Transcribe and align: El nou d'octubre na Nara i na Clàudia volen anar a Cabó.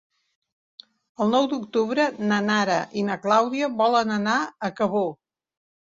El 1.25 1.33
nou 1.35 1.43
d'octubre 1.51 2.07
na 2.31 2.39
Nara 2.47 2.79
i 3.03 3.07
na 3.11 3.19
Clàudia 3.27 3.69
volen 3.83 4.19
anar 4.19 4.39
a 4.71 4.75
Cabó. 4.81 5.07